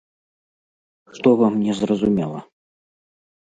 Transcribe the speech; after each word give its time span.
Што 1.19 1.29
вам 1.43 1.61
не 1.67 1.73
зразумела? 1.83 2.39